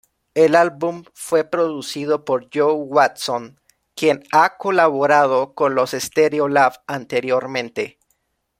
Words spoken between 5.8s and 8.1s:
Stereolab anteriormente.